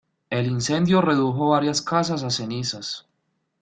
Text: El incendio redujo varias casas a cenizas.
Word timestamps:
El 0.31 0.47
incendio 0.47 0.99
redujo 0.99 1.49
varias 1.49 1.79
casas 1.83 2.23
a 2.23 2.31
cenizas. 2.31 3.05